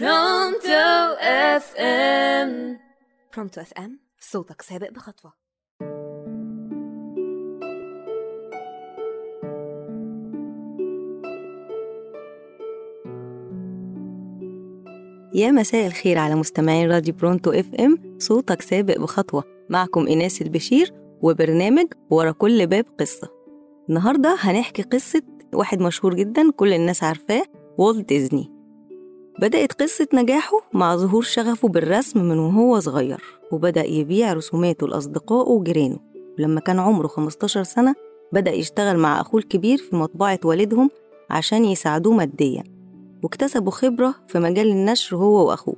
Pronto 0.00 1.14
FM 1.20 2.78
Pronto 3.36 3.60
FM 3.60 4.00
صوتك 4.20 4.62
سابق 4.62 4.90
بخطوة. 4.90 5.32
يا 15.34 15.50
مساء 15.50 15.86
الخير 15.86 16.18
على 16.18 16.34
مستمعين 16.34 16.90
راديو 16.90 17.14
Pronto 17.14 17.50
FM 17.50 18.18
صوتك 18.18 18.62
سابق 18.62 18.98
بخطوة. 18.98 19.44
معكم 19.70 20.06
ايناس 20.06 20.42
البشير 20.42 20.92
وبرنامج 21.22 21.86
ورا 22.10 22.32
كل 22.32 22.66
باب 22.66 22.84
قصة. 23.00 23.28
النهارده 23.88 24.36
هنحكي 24.40 24.82
قصة 24.82 25.22
واحد 25.54 25.80
مشهور 25.80 26.14
جدا 26.14 26.50
كل 26.50 26.72
الناس 26.72 27.02
عارفاه 27.02 27.42
والت 27.78 28.08
ديزني 28.08 28.61
بدأت 29.38 29.72
قصة 29.72 30.06
نجاحه 30.14 30.60
مع 30.72 30.96
ظهور 30.96 31.22
شغفه 31.22 31.68
بالرسم 31.68 32.24
من 32.24 32.38
وهو 32.38 32.80
صغير 32.80 33.22
وبدأ 33.52 33.84
يبيع 33.84 34.32
رسوماته 34.32 34.88
لأصدقائه 34.88 35.48
وجيرانه. 35.50 35.98
ولما 36.38 36.60
كان 36.60 36.78
عمره 36.78 37.06
15 37.06 37.62
سنة 37.62 37.94
بدأ 38.32 38.50
يشتغل 38.50 38.96
مع 38.96 39.20
أخوه 39.20 39.40
الكبير 39.40 39.78
في 39.78 39.96
مطبعة 39.96 40.40
والدهم 40.44 40.90
عشان 41.30 41.64
يساعدوه 41.64 42.14
ماديا. 42.14 42.64
واكتسبوا 43.22 43.72
خبرة 43.72 44.14
في 44.28 44.38
مجال 44.38 44.68
النشر 44.68 45.16
هو 45.16 45.48
وأخوه 45.48 45.76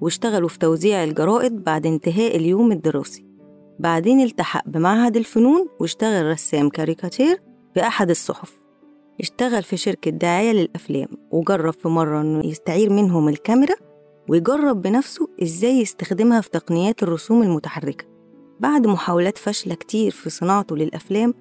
واشتغلوا 0.00 0.48
في 0.48 0.58
توزيع 0.58 1.04
الجرائد 1.04 1.64
بعد 1.64 1.86
انتهاء 1.86 2.36
اليوم 2.36 2.72
الدراسي. 2.72 3.24
بعدين 3.78 4.20
التحق 4.20 4.68
بمعهد 4.68 5.16
الفنون 5.16 5.68
واشتغل 5.80 6.26
رسام 6.26 6.68
كاريكاتير 6.68 7.42
في 7.74 7.80
أحد 7.80 8.10
الصحف. 8.10 8.60
اشتغل 9.20 9.62
في 9.62 9.76
شركة 9.76 10.10
دعاية 10.10 10.52
للأفلام 10.52 11.08
وجرب 11.30 11.72
في 11.72 11.88
مرة 11.88 12.20
إنه 12.20 12.46
يستعير 12.46 12.90
منهم 12.90 13.28
الكاميرا 13.28 13.74
ويجرب 14.28 14.82
بنفسه 14.82 15.28
إزاي 15.42 15.80
يستخدمها 15.80 16.40
في 16.40 16.50
تقنيات 16.50 17.02
الرسوم 17.02 17.42
المتحركة. 17.42 18.04
بعد 18.60 18.86
محاولات 18.86 19.38
فاشلة 19.38 19.74
كتير 19.74 20.10
في 20.10 20.30
صناعته 20.30 20.76
للأفلام 20.76 21.34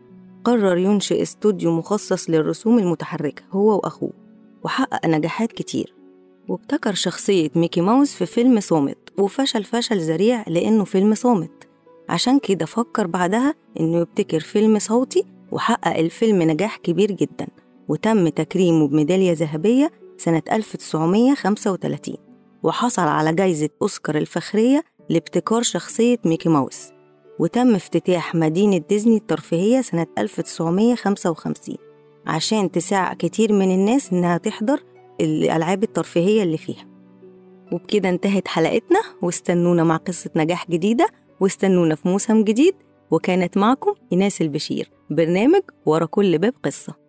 قرر 0.43 0.77
ينشئ 0.77 1.21
استوديو 1.21 1.71
مخصص 1.71 2.29
للرسوم 2.29 2.79
المتحركة 2.79 3.43
هو 3.51 3.75
وأخوه 3.77 4.13
وحقق 4.63 5.05
نجاحات 5.05 5.51
كتير. 5.51 5.93
وابتكر 6.47 6.93
شخصية 6.93 7.49
ميكي 7.55 7.81
ماوس 7.81 8.13
في 8.13 8.25
فيلم 8.25 8.59
صامت 8.59 8.97
وفشل 9.17 9.63
فشل 9.63 9.97
ذريع 9.99 10.43
لأنه 10.47 10.83
فيلم 10.83 11.15
صامت. 11.15 11.67
عشان 12.09 12.39
كده 12.39 12.65
فكر 12.65 13.07
بعدها 13.07 13.55
إنه 13.79 13.97
يبتكر 13.97 14.39
فيلم 14.39 14.79
صوتي 14.79 15.25
وحقق 15.51 15.97
الفيلم 15.97 16.41
نجاح 16.41 16.77
كبير 16.77 17.11
جدا. 17.11 17.47
وتم 17.87 18.27
تكريمه 18.27 18.87
بميدالية 18.87 19.33
ذهبية 19.33 19.91
سنة 20.17 20.41
1935 20.51 22.15
وحصل 22.63 23.01
على 23.01 23.33
جايزة 23.33 23.69
أوسكار 23.81 24.17
الفخرية 24.17 24.83
لابتكار 25.09 25.61
شخصية 25.61 26.17
ميكي 26.25 26.49
ماوس. 26.49 26.89
وتم 27.39 27.75
افتتاح 27.75 28.35
مدينة 28.35 28.77
ديزني 28.77 29.17
الترفيهية 29.17 29.81
سنة 29.81 30.07
1955 30.17 31.75
عشان 32.27 32.71
تساع 32.71 33.13
كتير 33.13 33.53
من 33.53 33.71
الناس 33.71 34.13
إنها 34.13 34.37
تحضر 34.37 34.83
الألعاب 35.21 35.83
الترفيهية 35.83 36.43
اللي 36.43 36.57
فيها. 36.57 36.87
وبكده 37.71 38.09
انتهت 38.09 38.47
حلقتنا 38.47 38.99
واستنونا 39.21 39.83
مع 39.83 39.97
قصة 39.97 40.29
نجاح 40.35 40.69
جديدة 40.69 41.07
واستنونا 41.39 41.95
في 41.95 42.07
موسم 42.07 42.43
جديد 42.43 42.75
وكانت 43.11 43.57
معكم 43.57 43.93
إيناس 44.11 44.41
البشير 44.41 44.91
برنامج 45.09 45.61
ورا 45.85 46.05
كل 46.05 46.37
باب 46.37 46.53
قصة. 46.63 47.06